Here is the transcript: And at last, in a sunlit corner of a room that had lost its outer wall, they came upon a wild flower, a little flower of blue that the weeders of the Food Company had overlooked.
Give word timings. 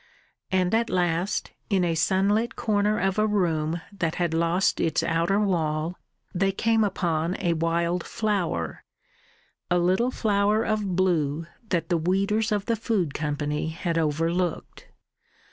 And 0.51 0.73
at 0.73 0.89
last, 0.89 1.51
in 1.69 1.83
a 1.85 1.93
sunlit 1.93 2.55
corner 2.55 2.97
of 2.97 3.19
a 3.19 3.27
room 3.27 3.81
that 3.91 4.15
had 4.15 4.33
lost 4.33 4.79
its 4.79 5.03
outer 5.03 5.39
wall, 5.39 5.95
they 6.33 6.51
came 6.51 6.83
upon 6.83 7.37
a 7.39 7.53
wild 7.53 8.03
flower, 8.03 8.83
a 9.69 9.77
little 9.77 10.09
flower 10.09 10.63
of 10.63 10.95
blue 10.95 11.45
that 11.69 11.89
the 11.89 11.97
weeders 11.97 12.51
of 12.51 12.65
the 12.65 12.75
Food 12.75 13.13
Company 13.13 13.67
had 13.69 13.99
overlooked. 13.99 14.87